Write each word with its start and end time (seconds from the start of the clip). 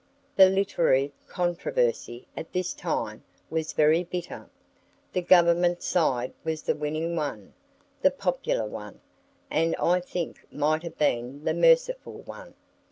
The 0.35 0.49
literary 0.49 1.13
controversy 1.27 2.27
at 2.35 2.51
this 2.53 2.73
time 2.73 3.23
was 3.51 3.73
very 3.73 4.03
bitter, 4.03 4.49
the 5.13 5.21
Government 5.21 5.83
side 5.83 6.33
was 6.43 6.63
the 6.63 6.73
winning 6.73 7.15
one, 7.15 7.53
the 8.01 8.09
popular 8.09 8.65
one, 8.65 8.99
and 9.51 9.75
I 9.75 9.99
think 9.99 10.39
might 10.51 10.81
have 10.81 10.97
been 10.97 11.43
the 11.43 11.53
merciful 11.53 12.21
one. 12.23 12.55